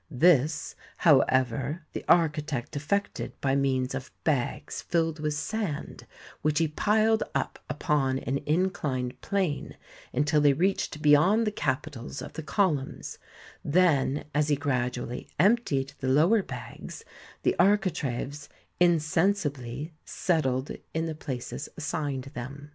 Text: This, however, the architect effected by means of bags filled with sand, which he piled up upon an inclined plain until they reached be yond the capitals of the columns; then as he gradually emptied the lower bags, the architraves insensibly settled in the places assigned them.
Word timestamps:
This, 0.09 0.73
however, 0.97 1.85
the 1.93 2.03
architect 2.09 2.75
effected 2.75 3.39
by 3.39 3.55
means 3.55 3.93
of 3.93 4.09
bags 4.23 4.81
filled 4.81 5.19
with 5.19 5.35
sand, 5.35 6.07
which 6.41 6.57
he 6.57 6.67
piled 6.67 7.21
up 7.35 7.59
upon 7.69 8.17
an 8.17 8.39
inclined 8.47 9.21
plain 9.21 9.77
until 10.11 10.41
they 10.41 10.53
reached 10.53 11.03
be 11.03 11.11
yond 11.11 11.45
the 11.45 11.51
capitals 11.51 12.19
of 12.19 12.33
the 12.33 12.41
columns; 12.41 13.19
then 13.63 14.25
as 14.33 14.47
he 14.47 14.55
gradually 14.55 15.29
emptied 15.37 15.93
the 15.99 16.07
lower 16.07 16.41
bags, 16.41 17.05
the 17.43 17.55
architraves 17.59 18.49
insensibly 18.79 19.93
settled 20.03 20.71
in 20.95 21.05
the 21.05 21.13
places 21.13 21.69
assigned 21.77 22.23
them. 22.33 22.69